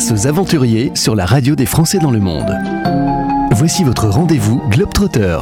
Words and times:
Place 0.00 0.12
aux 0.12 0.26
aventuriers 0.26 0.92
sur 0.94 1.14
la 1.14 1.26
radio 1.26 1.54
des 1.54 1.66
Français 1.66 1.98
dans 1.98 2.10
le 2.10 2.20
monde. 2.20 2.56
Voici 3.50 3.84
votre 3.84 4.08
rendez-vous 4.08 4.62
Globetrotter. 4.70 5.40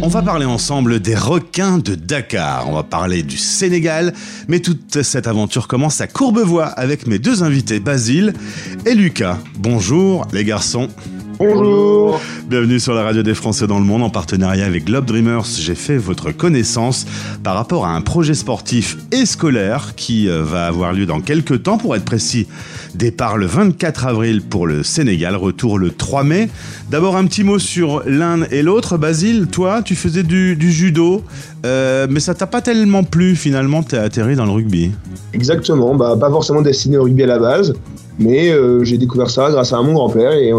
On 0.00 0.06
va 0.06 0.22
parler 0.22 0.44
ensemble 0.44 1.00
des 1.00 1.16
requins 1.16 1.78
de 1.78 1.96
Dakar. 1.96 2.68
On 2.68 2.74
va 2.74 2.84
parler 2.84 3.24
du 3.24 3.36
Sénégal. 3.36 4.12
Mais 4.46 4.60
toute 4.60 5.02
cette 5.02 5.26
aventure 5.26 5.66
commence 5.66 6.00
à 6.00 6.06
Courbevoie 6.06 6.66
avec 6.66 7.08
mes 7.08 7.18
deux 7.18 7.42
invités, 7.42 7.80
Basile 7.80 8.32
et 8.86 8.94
Lucas. 8.94 9.38
Bonjour 9.58 10.28
les 10.32 10.44
garçons. 10.44 10.86
Bonjour. 11.40 11.91
Bienvenue 12.52 12.80
sur 12.80 12.92
la 12.92 13.02
radio 13.02 13.22
des 13.22 13.32
Français 13.32 13.66
dans 13.66 13.78
le 13.78 13.86
monde 13.86 14.02
en 14.02 14.10
partenariat 14.10 14.66
avec 14.66 14.84
Globe 14.84 15.06
Dreamers. 15.06 15.46
J'ai 15.58 15.74
fait 15.74 15.96
votre 15.96 16.32
connaissance 16.32 17.06
par 17.42 17.54
rapport 17.54 17.86
à 17.86 17.94
un 17.94 18.02
projet 18.02 18.34
sportif 18.34 18.98
et 19.10 19.24
scolaire 19.24 19.94
qui 19.96 20.28
euh, 20.28 20.42
va 20.42 20.66
avoir 20.66 20.92
lieu 20.92 21.06
dans 21.06 21.22
quelques 21.22 21.62
temps. 21.62 21.78
Pour 21.78 21.96
être 21.96 22.04
précis, 22.04 22.46
départ 22.94 23.38
le 23.38 23.46
24 23.46 24.04
avril 24.04 24.42
pour 24.42 24.66
le 24.66 24.82
Sénégal, 24.82 25.34
retour 25.34 25.78
le 25.78 25.92
3 25.92 26.24
mai. 26.24 26.50
D'abord 26.90 27.16
un 27.16 27.24
petit 27.24 27.42
mot 27.42 27.58
sur 27.58 28.02
l'un 28.04 28.42
et 28.50 28.60
l'autre. 28.60 28.98
Basile, 28.98 29.46
toi, 29.46 29.80
tu 29.82 29.94
faisais 29.94 30.22
du, 30.22 30.54
judo, 30.70 31.22
euh, 31.64 32.06
mais 32.10 32.20
ça 32.20 32.34
t'a 32.34 32.46
pas 32.46 32.60
tellement 32.60 33.02
plu 33.02 33.34
finalement. 33.34 33.82
T'es 33.82 33.96
atterri 33.96 34.36
dans 34.36 34.44
le 34.44 34.52
rugby. 34.52 34.90
Exactement. 35.32 35.94
Bah, 35.94 36.18
pas 36.20 36.28
forcément 36.28 36.60
destiné 36.60 36.98
au 36.98 37.04
rugby 37.04 37.22
à 37.22 37.28
la 37.28 37.38
base, 37.38 37.72
mais 38.18 38.50
euh, 38.50 38.84
j'ai 38.84 38.98
découvert 38.98 39.30
ça 39.30 39.50
grâce 39.50 39.72
à 39.72 39.80
mon 39.80 39.94
grand-père 39.94 40.32
et 40.32 40.52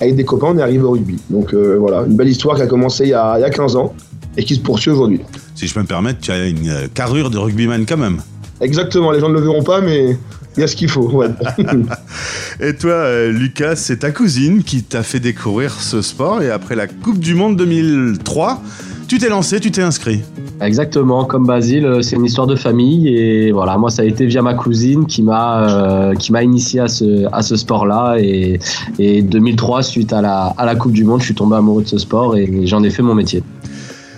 avec 0.00 0.16
des 0.16 0.24
copains, 0.24 0.48
on 0.48 0.58
est 0.58 0.62
arrivé 0.62 0.82
au 0.82 0.92
rugby. 0.92 1.18
Donc 1.28 1.52
euh, 1.52 1.76
voilà, 1.78 2.04
une 2.06 2.16
belle 2.16 2.28
histoire 2.28 2.56
qui 2.56 2.62
a 2.62 2.66
commencé 2.66 3.04
il 3.04 3.10
y 3.10 3.14
a, 3.14 3.38
il 3.38 3.42
y 3.42 3.44
a 3.44 3.50
15 3.50 3.76
ans 3.76 3.94
et 4.36 4.44
qui 4.44 4.54
se 4.54 4.60
poursuit 4.60 4.90
aujourd'hui. 4.90 5.20
Si 5.54 5.66
je 5.66 5.74
peux 5.74 5.80
me 5.80 5.86
permettre, 5.86 6.20
tu 6.20 6.30
as 6.30 6.46
une 6.46 6.68
euh, 6.68 6.86
carrure 6.92 7.30
de 7.30 7.38
rugbyman 7.38 7.84
quand 7.86 7.96
même. 7.96 8.22
Exactement, 8.60 9.10
les 9.12 9.20
gens 9.20 9.28
ne 9.28 9.34
le 9.34 9.40
verront 9.40 9.62
pas, 9.62 9.80
mais 9.80 10.16
il 10.56 10.60
y 10.60 10.62
a 10.62 10.66
ce 10.66 10.76
qu'il 10.76 10.88
faut. 10.88 11.08
Ouais. 11.10 11.28
et 12.60 12.74
toi, 12.74 12.92
euh, 12.92 13.30
Lucas, 13.30 13.76
c'est 13.76 13.98
ta 13.98 14.10
cousine 14.10 14.62
qui 14.62 14.82
t'a 14.82 15.02
fait 15.02 15.20
découvrir 15.20 15.72
ce 15.80 16.02
sport 16.02 16.42
et 16.42 16.50
après 16.50 16.76
la 16.76 16.86
Coupe 16.86 17.18
du 17.18 17.34
Monde 17.34 17.56
2003, 17.56 18.62
tu 19.10 19.18
t'es 19.18 19.28
lancé, 19.28 19.58
tu 19.58 19.72
t'es 19.72 19.82
inscrit. 19.82 20.20
Exactement, 20.60 21.24
comme 21.24 21.44
Basile, 21.44 21.84
euh, 21.84 22.00
c'est 22.00 22.14
une 22.14 22.26
histoire 22.26 22.46
de 22.46 22.54
famille 22.54 23.08
et 23.08 23.50
voilà, 23.50 23.76
moi 23.76 23.90
ça 23.90 24.02
a 24.02 24.04
été 24.04 24.24
via 24.24 24.40
ma 24.40 24.54
cousine 24.54 25.06
qui 25.06 25.24
m'a 25.24 25.68
euh, 25.68 26.14
qui 26.14 26.30
m'a 26.30 26.44
initié 26.44 26.78
à 26.78 26.86
ce 26.86 27.26
à 27.32 27.42
ce 27.42 27.56
sport-là 27.56 28.18
et, 28.20 28.60
et 29.00 29.22
2003 29.22 29.82
suite 29.82 30.12
à 30.12 30.22
la 30.22 30.54
à 30.56 30.64
la 30.64 30.76
Coupe 30.76 30.92
du 30.92 31.02
Monde, 31.02 31.18
je 31.22 31.24
suis 31.24 31.34
tombé 31.34 31.56
amoureux 31.56 31.82
de 31.82 31.88
ce 31.88 31.98
sport 31.98 32.36
et 32.36 32.68
j'en 32.68 32.84
ai 32.84 32.90
fait 32.90 33.02
mon 33.02 33.16
métier. 33.16 33.42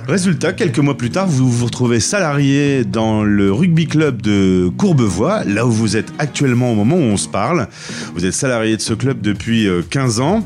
Résultat, 0.08 0.53
quelques 0.53 0.81
mois 0.81 0.97
plus 0.97 1.11
tard, 1.11 1.28
vous 1.28 1.48
vous 1.48 1.67
retrouvez 1.67 2.00
salarié 2.00 2.84
dans 2.84 3.22
le 3.22 3.53
rugby 3.53 3.86
club 3.86 4.20
de 4.20 4.69
Courbevoie, 4.77 5.44
là 5.44 5.64
où 5.64 5.70
vous 5.70 5.97
êtes 5.97 6.12
actuellement 6.19 6.72
au 6.72 6.75
moment 6.75 6.97
où 6.97 7.03
on 7.03 7.17
se 7.17 7.28
parle. 7.28 7.69
Vous 8.17 8.27
êtes 8.27 8.33
salarié 8.33 8.77
de 8.77 8.83
ce 8.83 8.94
club 8.94 9.20
depuis 9.20 9.69
15 9.91 10.19
euh, 10.19 10.22
ans 10.22 10.44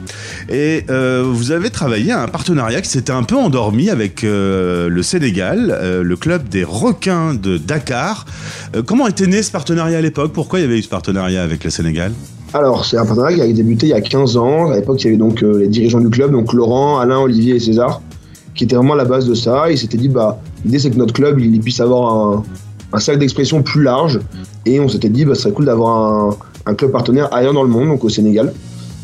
et 0.51 0.85
euh, 0.91 1.25
vous 1.27 1.53
avez 1.53 1.71
travaillé 1.71 2.13
à 2.13 2.23
un 2.23 2.29
partenariat 2.29 2.83
qui 2.83 2.91
s'était 2.91 3.13
un 3.13 3.23
peu 3.23 3.35
endormi 3.35 3.89
avec 3.89 4.25
euh, 4.25 4.91
le 4.91 5.03
Sénégal, 5.03 5.75
le 6.03 6.17
club 6.17 6.49
des 6.49 6.63
requins 6.65 7.33
de 7.33 7.57
Dakar. 7.57 8.27
comment 8.85 9.09
était 9.09 9.27
né 9.27 9.43
ce 9.43 9.51
partenariat 9.51 9.99
à 9.99 10.03
l'époque? 10.03 10.33
Pourquoi 10.35 10.59
il 10.59 10.63
y 10.63 10.67
avait 10.67 10.79
eu 10.79 10.83
ce 10.83 10.89
partenariat 10.89 11.43
avec 11.43 11.65
le 11.65 11.71
Sénégal? 11.71 12.13
Alors, 12.53 12.85
c'est 12.85 12.99
un 12.99 13.07
partenariat 13.07 13.37
qui 13.37 13.43
a 13.43 13.53
débuté 13.53 13.87
il 13.87 13.91
y 13.91 13.95
a 13.95 14.01
15 14.03 14.37
ans. 14.37 14.71
À 14.71 14.77
l'époque, 14.77 15.03
il 15.03 15.07
y 15.07 15.09
avait 15.09 15.17
donc 15.17 15.41
les 15.41 15.69
dirigeants 15.69 16.01
du 16.01 16.11
club, 16.11 16.31
donc 16.31 16.53
Laurent, 16.53 16.99
Alain, 16.99 17.19
Olivier 17.19 17.57
et 17.57 17.61
César, 17.61 18.01
qui 18.57 18.65
était 18.65 18.77
vraiment 18.77 18.95
la 18.95 19.05
base 19.05 19.27
de 19.29 19.35
ça. 19.35 19.71
Il 19.71 19.79
s'était 19.79 19.99
dit, 19.99 20.09
bah, 20.09 20.39
l'idée 20.65 20.79
c'est 20.79 20.91
que 20.91 20.97
notre 20.97 21.13
club 21.13 21.39
il 21.39 21.61
puisse 21.61 21.81
avoir 21.81 22.15
un, 22.15 22.45
un 22.93 22.99
cercle 22.99 23.21
d'expression 23.21 23.63
plus 23.63 23.83
large. 23.83 24.21
Et 24.65 24.81
on 24.81 24.89
s'était 24.89 25.09
dit, 25.09 25.25
bah, 25.25 25.35
ce 25.35 25.43
serait 25.43 25.53
cool 25.53 25.67
d'avoir 25.67 26.37
un, 26.67 26.75
club 26.75 26.91
partenaire 26.91 27.33
ailleurs 27.33 27.53
dans 27.53 27.63
le 27.63 27.69
monde, 27.69 27.89
donc 27.89 28.05
au 28.05 28.09
Sénégal. 28.09 28.53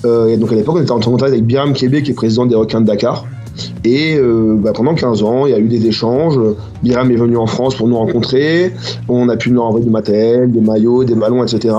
Euh, 0.05 0.27
et 0.28 0.36
donc 0.36 0.50
à 0.53 0.56
l'époque, 0.56 0.77
on 0.78 0.83
était 0.83 0.91
en 0.91 1.00
contact 1.00 1.33
avec 1.33 1.44
Biram 1.44 1.72
Kébé, 1.72 2.03
qui 2.03 2.11
est 2.11 2.14
président 2.14 2.47
des 2.47 2.56
requins 2.56 2.81
de 2.81 2.86
Dakar. 2.86 3.25
Et 3.84 4.16
euh, 4.16 4.56
bah, 4.59 4.72
pendant 4.75 4.94
15 4.94 5.22
ans, 5.22 5.47
il 5.47 5.53
y 5.53 5.54
a 5.54 5.59
eu 5.59 5.69
des 5.69 5.87
échanges. 5.87 6.38
Biram 6.82 7.10
est 7.10 7.16
venu 7.16 7.37
en 7.37 7.47
France 7.47 7.77
pour 7.77 7.87
nous 7.87 7.97
rencontrer. 7.97 8.72
On 9.09 9.28
a 9.28 9.37
pu 9.37 9.50
nous 9.50 9.60
envoyer 9.60 9.84
du 9.84 9.93
matériel, 9.93 10.50
des 10.50 10.60
maillots, 10.60 11.04
des 11.04 11.15
ballons, 11.15 11.44
etc. 11.44 11.75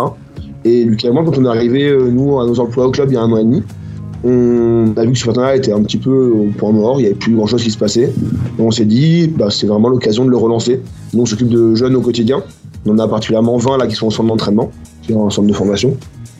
Et 0.65 0.85
Lucas 0.85 1.09
et 1.09 1.11
moi, 1.11 1.23
quand 1.25 1.37
on 1.37 1.45
est 1.45 1.49
arrivé, 1.49 1.89
euh, 1.89 2.09
nous, 2.09 2.39
à 2.39 2.45
nos 2.45 2.59
emplois 2.59 2.87
au 2.87 2.91
club 2.91 3.09
il 3.11 3.15
y 3.15 3.17
a 3.17 3.21
un 3.21 3.31
an 3.31 3.37
et 3.37 3.43
demi, 3.43 3.63
on 4.23 4.93
a 4.95 5.05
vu 5.05 5.11
que 5.11 5.17
ce 5.17 5.25
partenariat 5.25 5.57
était 5.57 5.73
un 5.73 5.83
petit 5.83 5.97
peu 5.97 6.29
au 6.29 6.47
point 6.57 6.71
mort, 6.71 6.99
il 6.99 7.03
n'y 7.03 7.07
avait 7.07 7.15
plus 7.15 7.35
grand 7.35 7.45
chose 7.45 7.63
qui 7.63 7.71
se 7.71 7.77
passait. 7.77 8.11
on 8.57 8.71
s'est 8.71 8.85
dit, 8.85 9.27
bah, 9.27 9.49
c'est 9.49 9.67
vraiment 9.67 9.89
l'occasion 9.89 10.23
de 10.25 10.29
le 10.29 10.37
relancer. 10.37 10.81
Nous, 11.13 11.21
on 11.21 11.25
s'occupe 11.25 11.49
de 11.49 11.75
jeunes 11.75 11.95
au 11.95 12.01
quotidien. 12.01 12.41
On 12.85 12.91
en 12.91 12.99
a 12.99 13.07
particulièrement 13.07 13.57
20 13.57 13.77
là 13.77 13.87
qui 13.87 13.95
sont 13.95 14.07
en 14.07 14.11
centre 14.11 14.29
d'entraînement, 14.29 14.71
qui 15.01 15.13
sont 15.13 15.19
en 15.19 15.29
centre 15.29 15.47
de 15.47 15.53
formation. 15.53 15.97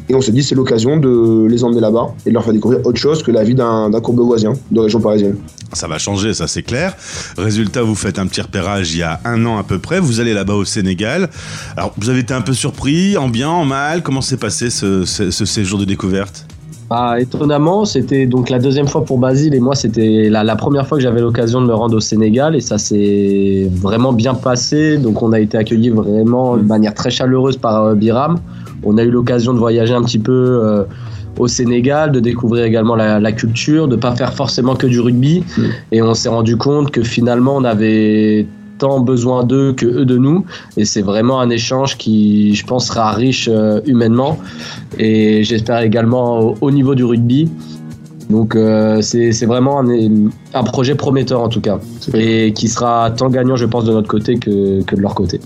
Et 0.09 0.15
on 0.15 0.21
s'est 0.21 0.33
dit, 0.33 0.43
c'est 0.43 0.55
l'occasion 0.55 0.97
de 0.97 1.47
les 1.49 1.63
emmener 1.63 1.79
là-bas 1.79 2.13
et 2.25 2.29
de 2.29 2.33
leur 2.33 2.43
faire 2.43 2.53
découvrir 2.53 2.85
autre 2.85 2.99
chose 2.99 3.23
que 3.23 3.31
la 3.31 3.43
vie 3.43 3.55
d'un 3.55 3.89
courbevoisien 4.01 4.53
de 4.71 4.79
région 4.79 4.99
parisienne. 4.99 5.37
Ça 5.71 5.87
va 5.87 5.97
changer, 5.97 6.33
ça 6.33 6.47
c'est 6.47 6.61
clair. 6.61 6.95
Résultat, 7.37 7.83
vous 7.83 7.95
faites 7.95 8.19
un 8.19 8.27
petit 8.27 8.41
repérage 8.41 8.93
il 8.93 8.99
y 8.99 9.03
a 9.03 9.21
un 9.23 9.45
an 9.45 9.57
à 9.57 9.63
peu 9.63 9.79
près. 9.79 10.01
Vous 10.01 10.19
allez 10.19 10.33
là-bas 10.33 10.55
au 10.55 10.65
Sénégal. 10.65 11.29
Alors, 11.77 11.93
vous 11.97 12.09
avez 12.09 12.19
été 12.19 12.33
un 12.33 12.41
peu 12.41 12.53
surpris, 12.53 13.17
en 13.17 13.29
bien, 13.29 13.49
en 13.49 13.63
mal. 13.63 14.03
Comment 14.03 14.21
s'est 14.21 14.37
passé 14.37 14.69
ce 14.69 15.05
séjour 15.05 15.79
de 15.79 15.85
découverte? 15.85 16.45
Bah, 16.93 17.19
étonnamment, 17.19 17.85
c'était 17.85 18.27
donc 18.27 18.51
la 18.51 18.59
deuxième 18.59 18.87
fois 18.87 19.03
pour 19.03 19.17
Basile 19.17 19.55
et 19.55 19.59
moi, 19.59 19.73
c'était 19.73 20.29
la, 20.29 20.55
première 20.55 20.85
fois 20.85 20.99
que 20.99 21.03
j'avais 21.03 21.21
l'occasion 21.21 21.59
de 21.59 21.65
me 21.65 21.73
rendre 21.73 21.97
au 21.97 21.99
Sénégal 21.99 22.55
et 22.55 22.61
ça 22.61 22.77
s'est 22.77 23.67
vraiment 23.71 24.13
bien 24.13 24.35
passé. 24.35 24.99
Donc, 24.99 25.23
on 25.23 25.31
a 25.31 25.39
été 25.39 25.57
accueillis 25.57 25.89
vraiment 25.89 26.55
de 26.55 26.61
manière 26.61 26.93
très 26.93 27.09
chaleureuse 27.09 27.57
par 27.57 27.83
euh, 27.83 27.95
Biram. 27.95 28.37
On 28.83 28.99
a 28.99 29.03
eu 29.03 29.09
l'occasion 29.09 29.55
de 29.55 29.57
voyager 29.57 29.95
un 29.95 30.03
petit 30.03 30.19
peu 30.19 30.31
euh, 30.31 30.83
au 31.39 31.47
Sénégal, 31.47 32.11
de 32.11 32.19
découvrir 32.19 32.63
également 32.63 32.95
la, 32.95 33.31
culture, 33.31 33.87
de 33.87 33.95
pas 33.95 34.15
faire 34.15 34.31
forcément 34.31 34.75
que 34.75 34.85
du 34.85 34.99
rugby. 34.99 35.43
Mm. 35.57 35.61
Et 35.93 36.01
on 36.03 36.13
s'est 36.13 36.29
rendu 36.29 36.57
compte 36.57 36.91
que 36.91 37.01
finalement, 37.01 37.55
on 37.55 37.63
avait 37.63 38.45
besoin 38.79 39.43
d'eux 39.43 39.73
que 39.73 39.85
eux 39.85 40.05
de 40.05 40.17
nous. 40.17 40.45
Et 40.77 40.85
c'est 40.85 41.01
vraiment 41.01 41.39
un 41.39 41.49
échange 41.49 41.97
qui, 41.97 42.53
je 42.55 42.65
pense, 42.65 42.87
sera 42.87 43.11
riche 43.11 43.49
euh, 43.51 43.81
humainement. 43.85 44.37
Et 44.97 45.43
j'espère 45.43 45.79
également 45.79 46.55
au, 46.61 46.71
niveau 46.71 46.95
du 46.95 47.03
rugby. 47.03 47.49
Donc 48.29 48.55
euh, 48.55 49.01
c'est 49.01 49.45
vraiment 49.45 49.79
un, 49.81 49.87
un, 50.53 50.63
projet 50.63 50.95
prometteur 50.95 51.41
en 51.41 51.49
tout 51.49 51.61
cas. 51.61 51.79
Et 52.13 52.53
qui 52.53 52.67
sera 52.67 53.11
tant 53.11 53.29
gagnant, 53.29 53.55
je 53.55 53.65
pense, 53.65 53.85
de 53.85 53.91
notre 53.91 54.07
côté 54.07 54.37
que, 54.37 54.81
que 54.83 54.95
de 54.95 55.01
leur 55.01 55.15
côté. 55.15 55.39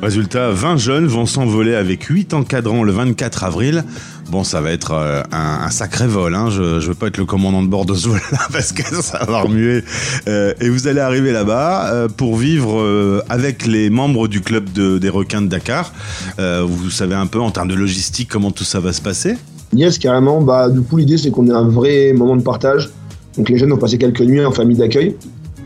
Résultat, 0.00 0.50
20 0.50 0.76
jeunes 0.76 1.06
vont 1.06 1.26
s'envoler 1.26 1.74
avec 1.74 2.04
8 2.04 2.32
encadrants 2.32 2.84
le 2.84 2.92
24 2.92 3.42
avril. 3.42 3.84
Bon, 4.30 4.44
ça 4.44 4.60
va 4.60 4.70
être 4.70 4.92
euh, 4.92 5.22
un, 5.32 5.70
sacré 5.70 6.06
vol. 6.06 6.36
Hein. 6.36 6.50
Je 6.50 6.62
ne 6.62 6.80
veux 6.80 6.94
pas 6.94 7.08
être 7.08 7.16
le 7.16 7.24
commandant 7.24 7.62
de 7.62 7.68
bord 7.68 7.84
de 7.84 7.94
ce 7.94 8.08
vol-là 8.08 8.38
parce 8.52 8.72
que 8.72 8.82
ça 9.02 9.24
va 9.24 9.40
remuer. 9.40 9.82
Euh, 10.28 10.54
et 10.60 10.68
vous 10.68 10.86
allez 10.86 11.00
arriver 11.00 11.32
là-bas 11.32 11.92
euh, 11.92 12.08
pour 12.08 12.36
vivre 12.36 13.24
avec 13.28 13.66
les 13.66 13.90
membres 13.90 14.28
du 14.28 14.40
club 14.40 14.70
des 14.70 15.08
requins 15.08 15.42
de 15.42 15.48
Dakar. 15.48 15.92
vous 16.38 16.90
savez 16.90 17.14
un 17.14 17.26
peu 17.26 17.40
en 17.40 17.50
termes 17.50 17.68
de 17.68 17.74
logistique 17.74 18.28
comment 18.30 18.50
tout 18.50 18.64
ça 18.64 18.80
va 18.80 18.92
se 18.92 19.00
passer? 19.00 19.36
Yes, 19.74 19.98
carrément. 19.98 20.40
Bah, 20.40 20.68
du 20.68 20.80
coup, 20.80 20.96
l'idée, 20.96 21.18
c'est 21.18 21.30
qu'on 21.30 21.46
ait 21.46 21.52
un 21.52 21.68
vrai 21.68 22.12
moment 22.12 22.36
de 22.36 22.42
partage. 22.42 22.90
Donc, 23.36 23.48
les 23.48 23.58
jeunes 23.58 23.72
ont 23.72 23.76
passé 23.78 23.98
quelques 23.98 24.22
nuits 24.22 24.44
en 24.44 24.50
famille 24.50 24.76
d'accueil. 24.76 25.16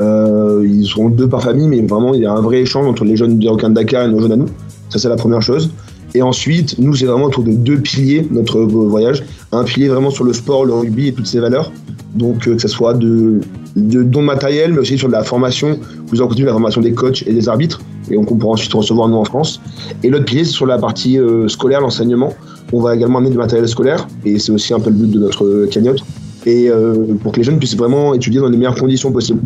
Euh, 0.00 0.66
ils 0.68 0.86
seront 0.86 1.08
deux 1.08 1.28
par 1.28 1.42
famille, 1.42 1.68
mais 1.68 1.80
vraiment, 1.82 2.14
il 2.14 2.22
y 2.22 2.26
a 2.26 2.32
un 2.32 2.40
vrai 2.40 2.60
échange 2.60 2.86
entre 2.86 3.04
les 3.04 3.16
jeunes 3.16 3.38
du 3.38 3.48
requins 3.48 3.70
de 3.70 3.74
Dakar 3.74 4.04
et 4.04 4.08
nos 4.08 4.20
jeunes 4.20 4.32
à 4.32 4.36
nous. 4.36 4.48
Ça, 4.88 4.98
c'est 4.98 5.08
la 5.08 5.16
première 5.16 5.42
chose. 5.42 5.70
Et 6.14 6.22
ensuite, 6.22 6.78
nous, 6.78 6.94
c'est 6.94 7.06
vraiment 7.06 7.26
autour 7.26 7.44
de 7.44 7.52
deux 7.52 7.78
piliers, 7.78 8.26
notre 8.30 8.60
voyage. 8.60 9.24
Un 9.52 9.64
pilier 9.64 9.88
vraiment 9.88 10.10
sur 10.10 10.24
le 10.24 10.32
sport, 10.32 10.64
le 10.66 10.74
rugby 10.74 11.08
et 11.08 11.12
toutes 11.12 11.26
ses 11.26 11.40
valeurs. 11.40 11.72
Donc, 12.14 12.46
euh, 12.46 12.56
que 12.56 12.62
ce 12.62 12.68
soit 12.68 12.92
de, 12.94 13.40
dons 13.74 14.22
matériels, 14.22 14.72
mais 14.72 14.80
aussi 14.80 14.98
sur 14.98 15.08
de 15.08 15.12
la 15.12 15.22
formation. 15.22 15.78
Vous 16.08 16.20
en 16.20 16.28
continuez 16.28 16.46
la 16.46 16.52
formation 16.52 16.82
des 16.82 16.92
coachs 16.92 17.24
et 17.26 17.32
des 17.32 17.48
arbitres. 17.48 17.80
Et 18.10 18.18
on 18.18 18.24
pourra 18.24 18.52
ensuite 18.52 18.72
recevoir 18.74 19.08
nous 19.08 19.16
en 19.16 19.24
France. 19.24 19.60
Et 20.02 20.10
l'autre 20.10 20.26
pilier, 20.26 20.44
c'est 20.44 20.52
sur 20.52 20.66
la 20.66 20.76
partie 20.76 21.18
euh, 21.18 21.48
scolaire, 21.48 21.80
l'enseignement. 21.80 22.34
On 22.72 22.80
va 22.80 22.94
également 22.94 23.18
amener 23.18 23.30
du 23.30 23.38
matériel 23.38 23.68
scolaire. 23.68 24.06
Et 24.24 24.38
c'est 24.38 24.52
aussi 24.52 24.72
un 24.74 24.80
peu 24.80 24.90
le 24.90 24.96
but 24.96 25.10
de 25.10 25.18
notre 25.18 25.66
cagnotte 25.66 26.02
et 26.46 26.68
euh, 26.68 27.14
pour 27.22 27.32
que 27.32 27.38
les 27.38 27.44
jeunes 27.44 27.58
puissent 27.58 27.76
vraiment 27.76 28.14
étudier 28.14 28.40
dans 28.40 28.48
les 28.48 28.56
meilleures 28.56 28.76
conditions 28.76 29.12
possibles. 29.12 29.40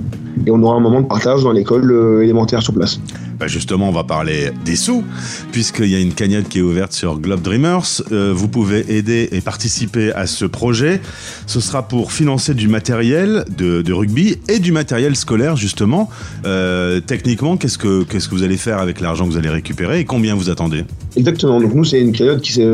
Et 0.47 0.51
on 0.51 0.63
aura 0.63 0.77
un 0.77 0.81
moment 0.81 1.01
de 1.01 1.07
partage 1.07 1.43
dans 1.43 1.53
l'école 1.53 1.91
euh, 1.91 2.23
élémentaire 2.23 2.63
sur 2.63 2.73
place. 2.73 3.01
Bah 3.39 3.49
justement, 3.49 3.91
on 3.91 3.93
va 3.93 4.05
parler 4.05 4.51
des 4.65 4.77
sous, 4.77 5.05
puisqu'il 5.53 5.89
y 5.89 5.95
a 5.95 5.99
une 5.99 6.15
cagnotte 6.15 6.49
qui 6.49 6.61
est 6.61 6.63
ouverte 6.63 6.93
sur 6.93 7.19
Globe 7.19 7.43
Dreamers. 7.43 8.03
Euh, 8.11 8.33
vous 8.35 8.49
pouvez 8.49 8.97
aider 8.97 9.29
et 9.31 9.43
participer 9.43 10.11
à 10.13 10.27
ce 10.27 10.47
projet. 10.47 11.03
Ce 11.47 11.61
sera 11.61 11.87
pour 11.87 12.13
financer 12.13 12.55
du 12.55 12.69
matériel 12.69 13.45
de, 13.55 13.93
rugby 13.93 14.39
et 14.49 14.59
du 14.59 14.73
matériel 14.73 15.17
scolaire, 15.17 15.57
justement. 15.57 16.09
Euh, 16.47 17.01
techniquement, 17.01 17.59
qu'est-ce 17.59 17.77
que, 17.77 18.05
qu'est-ce 18.05 18.29
que 18.29 18.35
vous 18.35 18.43
allez 18.43 18.57
faire 18.57 18.79
avec 18.79 19.01
l'argent 19.01 19.27
que 19.27 19.33
vous 19.33 19.39
allez 19.39 19.51
récupérer 19.51 20.01
et 20.01 20.05
combien 20.07 20.35
vous 20.35 20.49
attendez? 20.49 20.85
Exactement. 21.15 21.61
Donc, 21.61 21.75
nous, 21.75 21.85
c'est 21.85 22.01
une 22.01 22.13
cagnotte 22.13 22.41
qui 22.41 22.53
s'est. 22.53 22.67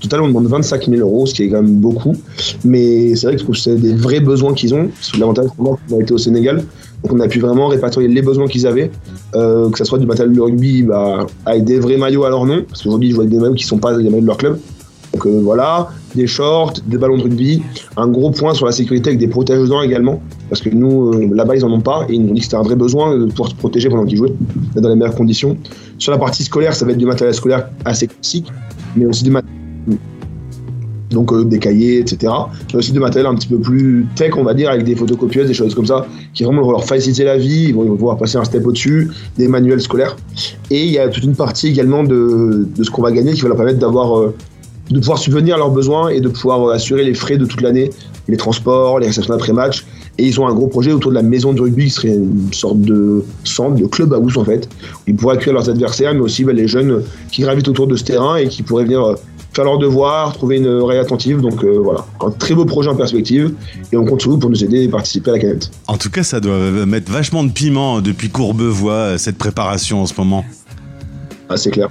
Total, 0.00 0.20
on 0.20 0.28
demande 0.28 0.46
25 0.46 0.86
000 0.88 1.00
euros, 1.00 1.26
ce 1.26 1.34
qui 1.34 1.44
est 1.44 1.48
quand 1.48 1.62
même 1.62 1.76
beaucoup. 1.76 2.16
Mais 2.64 3.14
c'est 3.16 3.26
vrai 3.26 3.36
que 3.36 3.54
c'est 3.54 3.76
des 3.76 3.94
vrais 3.94 4.20
besoins 4.20 4.54
qu'ils 4.54 4.74
ont. 4.74 4.90
L'avantage, 5.18 5.48
pour 5.56 5.64
moi, 5.64 5.78
on 5.90 5.98
a 5.98 6.02
été 6.02 6.12
au 6.12 6.18
Sénégal, 6.18 6.64
Donc 7.02 7.12
on 7.12 7.20
a 7.20 7.28
pu 7.28 7.40
vraiment 7.40 7.68
répertorier 7.68 8.08
les 8.08 8.22
besoins 8.22 8.48
qu'ils 8.48 8.66
avaient, 8.66 8.90
euh, 9.34 9.70
que 9.70 9.78
ce 9.78 9.84
soit 9.84 9.98
du 9.98 10.06
matériel 10.06 10.34
de 10.34 10.40
rugby 10.40 10.82
bah, 10.82 11.26
avec 11.44 11.64
des 11.64 11.78
vrais 11.78 11.96
maillots 11.96 12.24
à 12.24 12.30
leur 12.30 12.44
nom, 12.46 12.64
parce 12.68 12.82
qu'aujourd'hui 12.82 13.10
ils 13.10 13.12
jouent 13.12 13.20
avec 13.20 13.30
des 13.30 13.38
maillots 13.38 13.54
qui 13.54 13.64
ne 13.64 13.68
sont 13.68 13.78
pas 13.78 13.96
les 13.96 14.04
maillots 14.04 14.22
de 14.22 14.26
leur 14.26 14.38
club. 14.38 14.58
Donc 15.12 15.26
euh, 15.26 15.40
voilà, 15.42 15.88
des 16.14 16.26
shorts, 16.26 16.74
des 16.86 16.98
ballons 16.98 17.16
de 17.16 17.22
rugby, 17.22 17.62
un 17.96 18.08
gros 18.08 18.30
point 18.30 18.54
sur 18.54 18.66
la 18.66 18.72
sécurité 18.72 19.10
avec 19.10 19.20
des 19.20 19.28
protège-dents 19.28 19.82
également, 19.82 20.20
parce 20.48 20.60
que 20.60 20.68
nous, 20.68 21.12
euh, 21.12 21.30
là-bas, 21.32 21.56
ils 21.56 21.64
en 21.64 21.70
ont 21.70 21.80
pas, 21.80 22.06
et 22.08 22.14
ils 22.14 22.22
nous 22.22 22.30
ont 22.30 22.34
dit 22.34 22.40
que 22.40 22.46
c'était 22.46 22.56
un 22.56 22.62
vrai 22.62 22.76
besoin 22.76 23.16
de 23.16 23.26
pouvoir 23.26 23.50
se 23.50 23.54
protéger 23.54 23.88
pendant 23.88 24.04
qu'ils 24.04 24.18
jouaient, 24.18 24.34
dans 24.74 24.88
les 24.88 24.96
meilleures 24.96 25.14
conditions. 25.14 25.56
Sur 25.98 26.12
la 26.12 26.18
partie 26.18 26.44
scolaire, 26.44 26.74
ça 26.74 26.84
va 26.84 26.92
être 26.92 26.98
du 26.98 27.06
matériel 27.06 27.34
scolaire 27.34 27.68
assez 27.84 28.08
classique, 28.08 28.52
mais 28.94 29.06
aussi 29.06 29.24
du 29.24 29.30
matériel 29.30 29.56
donc 31.10 31.32
euh, 31.32 31.44
des 31.44 31.58
cahiers, 31.58 31.98
etc. 32.00 32.32
Mais 32.72 32.78
aussi 32.78 32.92
du 32.92 33.00
matériel 33.00 33.26
un 33.26 33.34
petit 33.34 33.48
peu 33.48 33.58
plus 33.58 34.06
tech, 34.16 34.36
on 34.36 34.42
va 34.42 34.54
dire, 34.54 34.70
avec 34.70 34.84
des 34.84 34.94
photocopieuses, 34.94 35.46
des 35.46 35.54
choses 35.54 35.74
comme 35.74 35.86
ça, 35.86 36.06
qui 36.34 36.44
vraiment 36.44 36.62
vont 36.62 36.72
leur 36.72 36.84
faciliter 36.84 37.24
la 37.24 37.36
vie, 37.36 37.66
ils 37.68 37.74
vont, 37.74 37.84
pouvoir 37.96 38.16
passer 38.18 38.36
un 38.36 38.44
step 38.44 38.66
au-dessus, 38.66 39.10
des 39.36 39.48
manuels 39.48 39.80
scolaires. 39.80 40.16
Et 40.70 40.84
il 40.84 40.90
y 40.90 40.98
a 40.98 41.08
toute 41.08 41.24
une 41.24 41.36
partie 41.36 41.68
également 41.68 42.02
de, 42.04 42.68
de 42.76 42.84
ce 42.84 42.90
qu'on 42.90 43.02
va 43.02 43.12
gagner 43.12 43.32
qui 43.32 43.42
va 43.42 43.48
leur 43.48 43.56
permettre 43.56 43.78
d'avoir 43.78 44.18
euh, 44.18 44.34
de 44.90 44.98
pouvoir 45.00 45.18
subvenir 45.18 45.56
à 45.56 45.58
leurs 45.58 45.70
besoins 45.70 46.08
et 46.08 46.20
de 46.20 46.28
pouvoir 46.28 46.62
euh, 46.62 46.74
assurer 46.74 47.04
les 47.04 47.14
frais 47.14 47.36
de 47.36 47.44
toute 47.44 47.60
l'année, 47.60 47.90
les 48.28 48.36
transports, 48.36 48.98
les 48.98 49.08
réceptions 49.08 49.34
d'après-match. 49.34 49.84
Et 50.18 50.26
ils 50.26 50.40
ont 50.40 50.46
un 50.46 50.54
gros 50.54 50.68
projet 50.68 50.92
autour 50.92 51.10
de 51.10 51.16
la 51.16 51.22
maison 51.22 51.52
de 51.52 51.60
rugby 51.60 51.84
qui 51.84 51.90
serait 51.90 52.14
une 52.14 52.52
sorte 52.52 52.80
de 52.80 53.22
centre, 53.44 53.76
de 53.76 53.86
club 53.86 54.14
à 54.14 54.18
en 54.18 54.44
fait. 54.44 54.66
Où 54.66 55.00
ils 55.08 55.16
pourraient 55.16 55.34
accueillir 55.34 55.54
leurs 55.54 55.68
adversaires, 55.68 56.14
mais 56.14 56.20
aussi 56.20 56.44
bah, 56.44 56.52
les 56.52 56.68
jeunes 56.68 57.02
qui 57.30 57.42
gravitent 57.42 57.68
autour 57.68 57.86
de 57.86 57.96
ce 57.96 58.04
terrain 58.04 58.36
et 58.36 58.48
qui 58.48 58.62
pourraient 58.62 58.84
venir 58.84 59.04
euh, 59.04 59.14
faire 59.52 59.64
leurs 59.64 59.78
devoirs, 59.78 60.32
trouver 60.32 60.56
une 60.56 60.68
oreille 60.68 60.98
attentive. 60.98 61.42
Donc 61.42 61.62
euh, 61.64 61.78
voilà, 61.82 62.06
un 62.24 62.30
très 62.30 62.54
beau 62.54 62.64
projet 62.64 62.88
en 62.88 62.96
perspective. 62.96 63.52
Et 63.92 63.96
on 63.96 64.06
compte 64.06 64.22
sur 64.22 64.30
vous 64.30 64.38
pour 64.38 64.48
nous 64.48 64.64
aider 64.64 64.84
et 64.84 64.88
participer 64.88 65.30
à 65.30 65.34
la 65.34 65.40
canette. 65.40 65.70
En 65.86 65.98
tout 65.98 66.10
cas, 66.10 66.22
ça 66.22 66.40
doit 66.40 66.86
mettre 66.86 67.12
vachement 67.12 67.44
de 67.44 67.50
piment 67.50 68.00
depuis 68.00 68.30
Courbevoie, 68.30 69.18
cette 69.18 69.36
préparation 69.36 70.00
en 70.00 70.06
ce 70.06 70.14
moment. 70.16 70.44
Ah, 71.50 71.56
c'est 71.56 71.70
clair. 71.70 71.88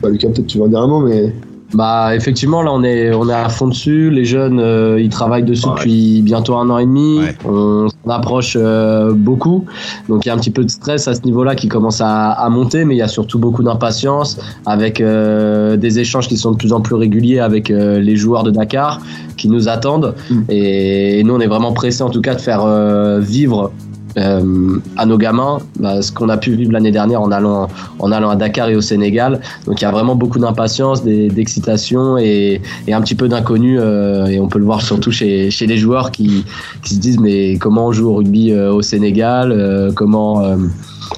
Bah, 0.00 0.08
Lucas, 0.10 0.28
peut-être 0.28 0.46
tu 0.46 0.58
vas 0.58 0.66
en 0.66 0.68
dire 0.68 0.78
un 0.78 0.86
mot, 0.86 1.00
mais 1.00 1.34
bah 1.74 2.14
effectivement 2.14 2.62
là 2.62 2.72
on 2.72 2.82
est 2.82 3.12
on 3.12 3.28
est 3.28 3.34
à 3.34 3.48
fond 3.50 3.68
dessus. 3.68 4.10
Les 4.10 4.24
jeunes 4.24 4.58
euh, 4.58 5.00
ils 5.00 5.10
travaillent 5.10 5.42
dessus 5.42 5.68
depuis 5.76 6.22
bientôt 6.22 6.56
un 6.56 6.70
an 6.70 6.78
et 6.78 6.86
demi. 6.86 7.20
On 7.44 7.88
s'en 7.88 8.10
approche 8.10 8.56
euh, 8.58 9.12
beaucoup. 9.14 9.66
Donc 10.08 10.24
il 10.24 10.28
y 10.28 10.30
a 10.30 10.34
un 10.34 10.38
petit 10.38 10.50
peu 10.50 10.64
de 10.64 10.70
stress 10.70 11.08
à 11.08 11.14
ce 11.14 11.22
niveau-là 11.22 11.54
qui 11.54 11.68
commence 11.68 12.00
à, 12.00 12.30
à 12.30 12.48
monter, 12.48 12.86
mais 12.86 12.94
il 12.94 12.98
y 12.98 13.02
a 13.02 13.08
surtout 13.08 13.38
beaucoup 13.38 13.62
d'impatience 13.62 14.38
avec 14.64 15.00
euh, 15.00 15.76
des 15.76 15.98
échanges 15.98 16.26
qui 16.28 16.38
sont 16.38 16.52
de 16.52 16.56
plus 16.56 16.72
en 16.72 16.80
plus 16.80 16.94
réguliers 16.94 17.40
avec 17.40 17.68
les 17.68 18.16
joueurs 18.16 18.44
de 18.44 18.50
Dakar 18.50 19.00
qui 19.36 19.48
nous 19.48 19.68
attendent. 19.68 20.14
Mm. 20.30 20.40
Et, 20.48 21.20
et, 21.20 21.24
nous 21.24 21.34
on 21.34 21.40
est 21.40 21.46
vraiment 21.46 21.72
pressés 21.72 22.02
en 22.02 22.10
tout 22.10 22.22
cas 22.22 22.34
de 22.34 22.40
faire 22.40 22.66
vivre 23.20 23.72
euh, 24.18 24.78
à 24.96 25.06
nos 25.06 25.16
gamins 25.16 25.58
bah, 25.78 26.02
ce 26.02 26.12
qu'on 26.12 26.28
a 26.28 26.36
pu 26.36 26.52
vivre 26.52 26.72
l'année 26.72 26.90
dernière 26.90 27.22
en 27.22 27.30
allant, 27.30 27.68
en 27.98 28.12
allant 28.12 28.30
à 28.30 28.36
Dakar 28.36 28.68
et 28.68 28.76
au 28.76 28.80
Sénégal. 28.80 29.40
Donc 29.66 29.80
il 29.80 29.84
y 29.84 29.86
a 29.86 29.90
vraiment 29.90 30.14
beaucoup 30.14 30.38
d'impatience, 30.38 31.04
d'excitation 31.04 32.18
et, 32.18 32.60
et, 32.86 32.92
un 32.92 33.00
petit 33.00 33.14
peu 33.14 33.28
d'inconnu. 33.28 33.78
Euh, 33.78 34.26
et 34.26 34.40
on 34.40 34.48
peut 34.48 34.58
le 34.58 34.64
voir 34.64 34.82
surtout 34.82 35.12
chez, 35.12 35.50
chez 35.50 35.66
les 35.66 35.76
joueurs 35.76 36.10
qui, 36.10 36.44
qui, 36.82 36.94
se 36.94 37.00
disent 37.00 37.20
mais 37.20 37.58
comment 37.58 37.86
on 37.86 37.92
joue 37.92 38.08
au 38.08 38.14
rugby 38.16 38.52
euh, 38.52 38.72
au 38.72 38.82
Sénégal 38.82 39.92
Comment 39.94 40.42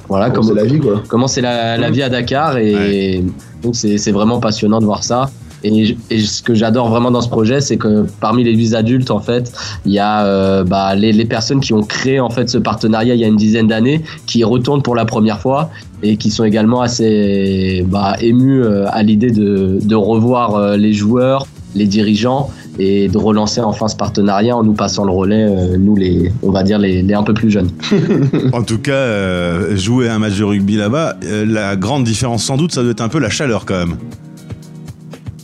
voilà 0.09 0.31
comment 0.31 0.49
c'est 0.49 0.55
la 0.55 0.65
vie 0.65 0.79
quoi 0.79 1.03
Comment 1.09 1.27
c'est 1.27 1.41
la, 1.41 1.77
la, 1.77 1.91
vie 1.91 2.03
à 2.03 2.09
Dakar 2.09 2.59
et 2.59 3.25
donc 3.63 3.75
c'est 3.75 4.13
vraiment 4.13 4.41
passionnant 4.41 4.81
de 4.81 4.85
voir 4.85 5.05
ça. 5.05 5.31
Et, 5.65 5.97
ce 6.11 6.43
que 6.43 6.55
j'adore 6.55 6.89
vraiment 6.89 7.11
dans 7.11 7.21
ce 7.21 7.29
projet, 7.29 7.61
c'est 7.61 7.77
que 7.77 8.07
parmi 8.21 8.45
les 8.45 8.55
huit 8.55 8.75
adultes, 8.75 9.11
en 9.11 9.21
fait, 9.21 9.53
il 9.85 9.93
y 9.93 9.99
a 9.99 10.25
euh, 10.25 10.65
bah, 10.65 10.95
les, 10.95 11.25
personnes 11.25 11.61
qui 11.61 11.73
ont 11.73 11.83
créé 11.83 12.19
en 12.19 12.31
fait 12.31 12.49
ce 12.49 12.59
partenariat 12.59 13.15
il 13.15 13.21
y 13.21 13.25
a 13.25 13.29
une 13.29 13.37
dizaine 13.37 13.69
d'années, 13.69 14.03
qui 14.27 14.43
retournent 14.45 14.83
pour 14.83 14.95
la 14.95 15.05
première 15.05 15.41
fois 15.41 15.71
et 16.03 16.17
qui 16.17 16.31
sont 16.31 16.45
également 16.45 16.81
assez 16.81 17.85
bah, 17.87 18.15
émus 18.21 18.63
euh, 18.63 18.87
à 18.91 19.03
l'idée 19.03 19.31
de, 19.31 19.95
revoir 19.95 20.55
euh, 20.55 20.77
les 20.77 20.95
joueurs, 20.95 21.47
les 21.75 21.87
dirigeants 21.87 22.51
et 22.79 23.09
de 23.09 23.19
relancer 23.19 23.61
enfin 23.61 23.89
ce 23.89 23.97
partenariat 23.97 24.57
en 24.57 24.63
nous 24.63 24.73
passant 24.73 25.05
le 25.05 25.13
relais, 25.13 25.77
nous 25.77 25.95
les, 25.95 26.33
on 26.43 26.51
va 26.51 26.63
dire 26.63 26.79
les, 26.79 27.03
les 27.03 27.15
un 27.15 27.23
peu 27.23 27.35
plus 27.35 27.51
jeunes. 27.51 27.69
en 28.53 28.63
tout 28.63 28.79
cas, 28.79 29.75
jouer 29.77 30.09
un 30.09 30.19
match 30.19 30.39
de 30.39 30.45
rugby 30.45 30.77
là-bas, 30.77 31.17
la 31.47 31.77
grande 31.77 32.05
différence 32.05 32.45
sans 32.45 32.57
doute, 32.57 32.73
ça 32.73 32.83
doit 32.83 32.93
être 32.93 33.03
un 33.03 33.09
peu 33.09 33.19
la 33.19 33.29
chaleur 33.29 33.67
quand 33.67 33.79
même. 33.79 33.97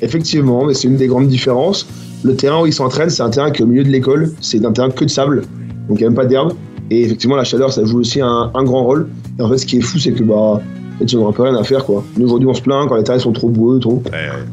Effectivement, 0.02 0.64
mais 0.64 0.74
c'est 0.74 0.88
une 0.88 0.96
des 0.96 1.06
grandes 1.06 1.28
différences. 1.28 1.86
Le 2.22 2.34
terrain 2.34 2.62
où 2.62 2.66
ils 2.66 2.72
s'entraînent, 2.72 3.10
c'est 3.10 3.22
un 3.22 3.30
terrain 3.30 3.50
qui 3.50 3.62
est 3.62 3.64
au 3.64 3.68
milieu 3.68 3.84
de 3.84 3.88
l'école, 3.88 4.32
c'est 4.40 4.64
un 4.64 4.72
terrain 4.72 4.90
que 4.90 5.04
de 5.04 5.10
sable, 5.10 5.42
donc 5.88 5.98
il 5.98 6.02
n'y 6.02 6.04
a 6.04 6.08
même 6.08 6.16
pas 6.16 6.26
d'herbe. 6.26 6.52
Et 6.90 7.02
effectivement, 7.02 7.36
la 7.36 7.44
chaleur, 7.44 7.72
ça 7.72 7.84
joue 7.84 8.00
aussi 8.00 8.20
un, 8.20 8.50
grand 8.54 8.84
rôle. 8.84 9.08
Et 9.38 9.42
en 9.42 9.48
fait, 9.48 9.58
ce 9.58 9.66
qui 9.66 9.78
est 9.78 9.80
fou, 9.80 9.98
c'est 9.98 10.12
que 10.12 10.22
bah, 10.22 10.34
en 10.34 10.60
fait, 10.98 11.12
ils 11.12 11.18
n'ont 11.18 11.28
un 11.28 11.32
peu 11.32 11.42
rien 11.42 11.56
à 11.56 11.64
faire. 11.64 11.84
Quoi. 11.84 12.04
Nous, 12.16 12.26
aujourd'hui, 12.26 12.48
on 12.48 12.54
se 12.54 12.62
plaint 12.62 12.88
quand 12.88 12.96
les 12.96 13.02
terrains 13.02 13.18
sont 13.18 13.32
trop 13.32 13.48
boueux, 13.48 13.80
trop. 13.80 14.02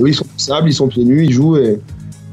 Eux, 0.01 0.07
ils 0.07 0.15
sont 0.15 0.25
sable, 0.37 0.69
ils 0.69 0.73
sont 0.73 0.87
pieds 0.87 1.05
nus, 1.05 1.25
ils 1.25 1.31
jouent. 1.31 1.57
Et 1.57 1.79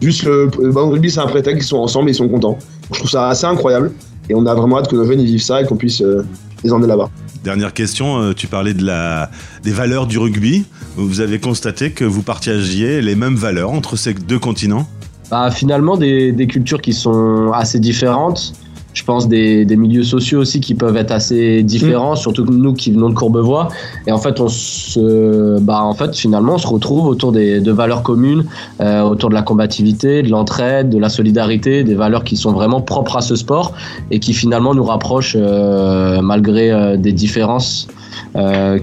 juste 0.01 0.25
le, 0.25 0.51
le 0.59 0.73
ballon 0.73 0.89
de 0.89 0.93
rugby, 0.93 1.11
c'est 1.11 1.21
un 1.21 1.27
prétexte, 1.27 1.67
ils 1.67 1.69
sont 1.69 1.79
ensemble 1.79 2.09
et 2.09 2.13
ils 2.13 2.17
sont 2.17 2.29
contents. 2.29 2.59
Je 2.93 2.99
trouve 2.99 3.11
ça 3.11 3.29
assez 3.29 3.45
incroyable. 3.45 3.93
Et 4.31 4.35
on 4.35 4.47
a 4.47 4.55
vraiment 4.55 4.79
hâte 4.79 4.89
que 4.89 4.97
nos 4.97 5.05
jeunes 5.05 5.23
vivent 5.23 5.43
ça 5.43 5.61
et 5.61 5.67
qu'on 5.67 5.77
puisse 5.77 6.01
euh, 6.01 6.25
les 6.65 6.73
emmener 6.73 6.87
là-bas. 6.87 7.11
Dernière 7.45 7.73
question, 7.73 8.21
euh, 8.21 8.35
tu 8.35 8.47
parlais 8.49 8.75
de 8.75 8.85
la, 8.85 9.31
des 9.63 9.71
valeurs 9.71 10.07
du 10.07 10.19
rugby. 10.19 10.67
Vous 10.97 11.21
avez 11.21 11.41
constaté 11.41 11.91
que 11.91 12.05
vous 12.05 12.23
partagiez 12.23 13.01
les 13.01 13.15
mêmes 13.15 13.37
valeurs 13.37 13.71
entre 13.71 13.97
ces 13.97 14.13
deux 14.13 14.39
continents? 14.39 14.87
Bah, 15.31 15.51
Finalement, 15.51 15.97
des, 15.97 16.47
cultures 16.49 16.83
qui 16.83 16.93
sont 16.93 17.51
assez 17.55 17.81
différentes 17.81 18.53
je 18.93 19.05
pense, 19.05 19.29
des, 19.29 19.65
des, 19.65 19.77
milieux 19.77 20.03
sociaux 20.03 20.41
aussi 20.41 20.61
qui 20.61 20.75
peuvent 20.75 20.97
être 20.97 21.13
assez 21.13 21.63
différents, 21.63 22.15
mm. 22.15 22.17
surtout 22.17 22.45
nous 22.45 22.73
qui 22.75 22.91
venons 22.91 23.09
de 23.09 23.15
Courbevoie. 23.15 23.69
Et 24.07 24.13
en 24.13 24.19
fait, 24.19 24.41
on 24.41 24.49
se, 24.49 25.61
bah, 25.61 25.83
en 25.83 25.95
fait, 25.95 26.17
finalement, 26.17 26.55
on 26.55 26.59
se 26.59 26.67
retrouve 26.67 27.07
autour 27.07 27.33
des, 27.33 27.61
de 27.61 27.73
valeurs 27.73 28.03
communes, 28.03 28.45
euh, 28.81 29.03
autour 29.03 29.31
de 29.31 29.35
la 29.35 29.43
combativité, 29.43 30.23
de 30.23 30.29
l'entraide, 30.29 30.91
de 30.91 30.99
la 30.99 31.09
solidarité, 31.09 31.85
des 31.85 31.95
valeurs 31.95 32.25
qui 32.25 32.37
sont 32.37 32.53
vraiment 32.53 32.81
propres 32.81 33.17
à 33.17 33.21
ce 33.21 33.37
sport 33.37 33.75
et 34.11 34.19
qui 34.19 34.33
finalement 34.33 34.75
nous 34.75 34.85
rapprochent 34.85 35.37
euh, 35.39 36.21
malgré 36.21 36.71
euh, 36.71 36.97
des 36.97 37.13
différences 37.13 37.89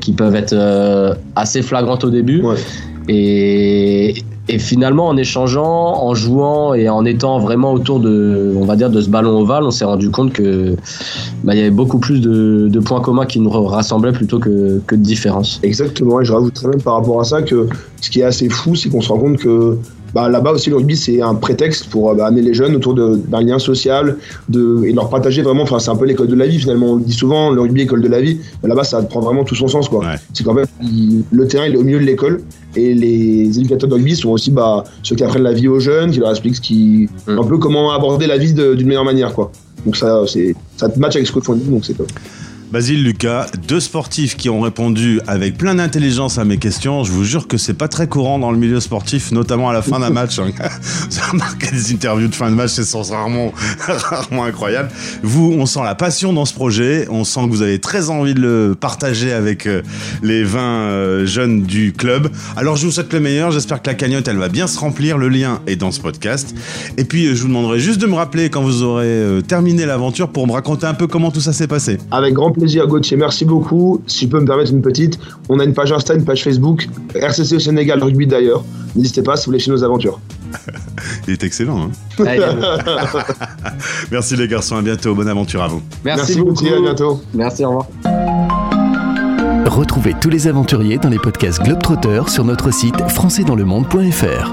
qui 0.02 0.12
peuvent 0.12 0.36
être 0.36 1.18
assez 1.36 1.62
flagrantes 1.62 2.04
au 2.04 2.10
début. 2.10 2.42
Ouais. 2.42 2.56
Et, 3.08 4.16
et 4.50 4.60
finalement, 4.60 5.08
en 5.08 5.18
échangeant, 5.18 6.04
en 6.04 6.16
jouant 6.16 6.74
et 6.74 6.88
en 6.88 7.04
étant 7.04 7.40
vraiment 7.40 7.74
autour 7.74 8.00
de, 8.00 8.54
on 8.56 8.66
va 8.66 8.76
dire, 8.76 8.90
de 8.90 9.02
ce 9.02 9.10
ballon 9.10 9.42
ovale, 9.42 9.64
on 9.64 9.72
s'est 9.72 9.86
rendu 9.86 10.10
compte 10.10 10.32
que 10.32 10.76
bah, 11.44 11.54
il 11.54 11.58
y 11.58 11.62
avait 11.62 11.70
beaucoup 11.70 12.00
plus 12.00 12.22
de, 12.22 12.68
de, 12.70 12.80
points 12.80 13.02
communs 13.02 13.26
qui 13.26 13.40
nous 13.42 13.50
rassemblaient 13.50 14.14
plutôt 14.14 14.40
que, 14.40 14.80
que 14.88 14.96
de 14.96 15.02
différences. 15.02 15.60
Exactement. 15.64 16.22
Et 16.22 16.26
je 16.26 16.32
rajouterais 16.32 16.70
même 16.70 16.82
par 16.82 16.96
rapport 16.96 17.20
à 17.20 17.26
ça 17.26 17.42
que 17.42 17.68
ce 18.02 18.10
qui 18.10 18.22
est 18.22 18.24
assez 18.24 18.48
fou, 18.48 18.76
c'est 18.76 18.90
qu'on 18.90 19.02
se 19.02 19.12
rend 19.12 19.20
compte 19.20 19.38
que 19.38 19.78
bah, 20.18 20.30
là-bas 20.30 20.54
aussi 20.54 20.72
le 20.72 20.78
rugby 20.78 20.98
c'est 20.98 21.22
un 21.22 21.36
prétexte 21.36 21.90
pour 21.90 22.16
bah, 22.16 22.26
amener 22.26 22.42
les 22.42 22.56
jeunes 22.56 22.76
autour 22.76 22.96
d'un 22.96 23.42
lien 23.42 23.60
social 23.60 24.18
de, 24.50 24.84
et 24.84 24.92
leur 24.92 25.12
partager 25.12 25.44
vraiment, 25.44 25.62
enfin 25.62 25.78
c'est 25.78 25.92
un 25.92 25.96
peu 25.96 26.06
l'école 26.06 26.26
de 26.26 26.34
la 26.34 26.48
vie 26.48 26.58
finalement, 26.58 26.94
on 26.94 26.96
le 26.96 27.04
dit 27.04 27.14
souvent, 27.14 27.52
le 27.52 27.62
rugby 27.62 27.82
école 27.82 28.02
de 28.02 28.08
la 28.08 28.20
vie, 28.20 28.40
là-bas 28.64 28.84
ça 28.84 29.00
prend 29.04 29.20
vraiment 29.20 29.44
tout 29.44 29.54
son 29.54 29.68
sens 29.68 29.88
quoi. 29.90 30.00
Ouais. 30.00 30.16
C'est 30.34 30.44
qu'en 30.44 30.56
fait 30.56 30.68
le 30.82 31.48
terrain 31.48 31.68
il 31.68 31.76
est 31.76 31.78
au 31.78 31.84
milieu 31.84 32.00
de 32.00 32.06
l'école 32.06 32.42
et 32.76 32.96
les 32.96 33.60
éducateurs 33.60 33.90
de 33.90 33.94
rugby 33.94 34.16
sont 34.16 34.30
aussi 34.30 34.50
bah, 34.50 34.86
ceux 35.04 35.16
qui 35.16 35.24
apprennent 35.24 35.44
la 35.44 35.54
vie 35.54 35.68
aux 35.68 35.80
jeunes, 35.80 36.10
qui 36.10 36.18
leur 36.18 36.32
expliquent 36.32 36.56
ce 36.56 36.62
qui, 36.62 37.10
mm. 37.28 37.38
un 37.38 37.44
peu 37.44 37.60
comment 37.60 37.92
aborder 37.92 38.26
la 38.26 38.40
vie 38.40 38.56
d'une 38.56 38.88
meilleure 38.88 39.06
manière 39.06 39.36
quoi. 39.36 39.52
Donc 39.86 39.98
ça, 39.98 40.24
ça 40.78 40.88
match 40.98 41.16
avec 41.16 41.28
ce 41.28 41.32
que 41.32 41.42
font 41.42 41.54
donc 41.54 41.86
c'est 41.86 41.94
top. 41.94 42.12
Basile, 42.72 43.02
Lucas, 43.02 43.48
deux 43.66 43.80
sportifs 43.80 44.36
qui 44.36 44.50
ont 44.50 44.60
répondu 44.60 45.22
avec 45.26 45.58
plein 45.58 45.76
d'intelligence 45.76 46.38
à 46.38 46.44
mes 46.44 46.58
questions. 46.58 47.06
Je 47.06 47.14
vous 47.14 47.24
jure 47.24 47.48
que 47.48 47.58
c'est 47.58 47.74
pas 47.74 47.88
très 47.88 48.08
courant 48.08 48.40
dans 48.40 48.52
le 48.52 48.58
milieu 48.58 48.82
sportif, 48.82 49.32
notamment 49.32 49.70
à 49.70 49.74
la 49.74 49.82
fin 49.82 50.02
d'un 50.02 50.10
match. 50.12 50.38
Hein. 50.38 50.52
Vous 51.10 51.18
avez 51.18 51.32
remarqué 51.32 51.72
des 51.72 51.94
interviews 51.94 52.28
de 52.28 52.36
fin 52.36 52.50
de 52.50 52.56
match, 52.56 52.72
c'est 52.72 53.14
rarement, 53.14 53.54
rarement 53.88 54.44
incroyable. 54.44 54.90
Vous, 55.24 55.56
on 55.58 55.66
sent 55.66 55.80
la 55.82 55.96
passion 55.96 56.34
dans 56.34 56.44
ce 56.44 56.54
projet. 56.54 57.08
On 57.10 57.24
sent 57.24 57.46
que 57.46 57.52
vous 57.52 57.62
avez 57.62 57.80
très 57.80 58.10
envie 58.10 58.34
de 58.34 58.42
le 58.42 58.76
partager 58.78 59.32
avec 59.32 59.66
euh, 59.66 59.82
les 60.22 60.44
20 60.44 60.60
euh, 60.60 61.26
jeunes 61.26 61.64
du 61.64 61.94
club. 61.94 62.30
Alors, 62.58 62.76
je 62.76 62.86
vous 62.86 62.92
souhaite 62.92 63.14
le 63.14 63.22
meilleur. 63.22 63.52
J'espère 63.52 63.82
que 63.82 63.88
la 63.88 63.96
cagnotte, 63.96 64.28
elle 64.28 64.38
va 64.38 64.50
bien 64.50 64.68
se 64.68 64.78
remplir. 64.78 65.18
Le 65.18 65.30
lien 65.30 65.62
est 65.68 65.78
dans 65.78 65.92
ce 65.92 66.02
podcast. 66.02 66.54
Et 66.98 67.06
puis, 67.06 67.28
je 67.28 67.42
vous 67.44 67.48
demanderai 67.48 67.80
juste 67.80 68.02
de 68.02 68.08
me 68.08 68.16
rappeler 68.16 68.50
quand 68.50 68.62
vous 68.62 68.84
aurez 68.84 69.06
euh, 69.06 69.42
terminé 69.42 69.86
l'aventure 69.86 70.28
pour 70.28 70.48
me 70.48 70.52
raconter 70.52 70.86
un 70.86 70.94
peu 70.94 71.08
comment 71.08 71.32
tout 71.32 71.42
ça 71.42 71.54
s'est 71.54 71.68
passé. 71.68 71.98
Avec 72.12 72.34
grand 72.34 72.57
plaisir, 72.58 72.88
Gauthier. 72.88 73.18
Merci 73.18 73.46
beaucoup. 73.46 74.02
Si 74.08 74.26
je 74.26 74.30
peux 74.30 74.40
me 74.40 74.46
permettre 74.46 74.72
une 74.72 74.82
petite, 74.82 75.20
on 75.50 75.60
a 75.60 75.64
une 75.64 75.74
page 75.74 75.92
Insta, 75.92 76.14
une 76.14 76.26
page 76.26 76.44
Facebook, 76.44 76.88
RCC 77.16 77.56
au 77.56 77.60
Sénégal, 77.60 78.04
rugby 78.04 78.28
d'ailleurs. 78.28 78.64
N'hésitez 78.96 79.22
pas 79.22 79.36
si 79.38 79.46
vous 79.46 79.52
voulez 79.52 79.60
chez 79.60 79.72
nos 79.72 79.84
aventures. 79.84 80.20
Il 81.28 81.34
est 81.34 81.44
excellent. 81.44 81.90
Hein 82.20 82.24
Merci 84.12 84.36
les 84.36 84.48
garçons, 84.48 84.78
à 84.78 84.82
bientôt. 84.82 85.14
Bonne 85.14 85.28
aventure 85.28 85.62
à 85.62 85.68
vous. 85.68 85.82
Merci, 86.04 86.38
Merci 86.38 86.40
beaucoup. 86.42 86.76
à 86.76 86.82
bientôt. 86.82 87.22
Merci, 87.34 87.66
au 87.66 87.70
revoir. 87.70 87.88
Retrouvez 89.66 90.16
tous 90.20 90.30
les 90.30 90.48
aventuriers 90.48 90.98
dans 90.98 91.10
les 91.10 91.20
podcasts 91.20 91.62
Globetrotter 91.62 92.22
sur 92.30 92.44
notre 92.44 92.72
site 92.74 93.00
françaisdanslemonde.fr. 93.10 94.52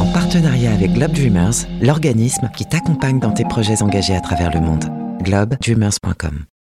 En 0.00 0.06
partenariat 0.12 0.72
avec 0.72 0.94
Globe 0.94 1.12
Dreamers, 1.12 1.52
l'organisme 1.82 2.48
qui 2.56 2.64
t'accompagne 2.64 3.18
dans 3.20 3.32
tes 3.32 3.44
projets 3.44 3.82
engagés 3.82 4.14
à 4.14 4.20
travers 4.20 4.50
le 4.54 4.60
monde. 4.60 5.03
globedreamers.com. 5.24 6.46